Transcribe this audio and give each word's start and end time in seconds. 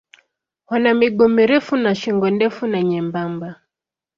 Wana 0.67 0.93
miguu 0.93 1.27
mirefu 1.29 1.75
na 1.75 1.95
shingo 1.95 2.29
ndefu 2.29 2.67
na 2.67 2.83
nyembamba. 2.83 3.55